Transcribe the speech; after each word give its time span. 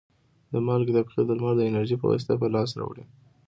د 0.51 0.53
مالګې 0.65 0.93
تبخیر 0.97 1.23
د 1.27 1.31
لمر 1.37 1.53
د 1.57 1.61
انرژي 1.69 1.95
په 1.99 2.05
واسطه 2.11 2.33
په 2.41 2.47
لاس 2.55 2.69
راوړي. 2.79 3.03